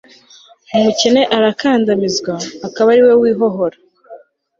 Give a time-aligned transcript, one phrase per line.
[0.75, 2.35] umukene arakandamizwa,
[2.67, 3.77] akaba ari we wihohora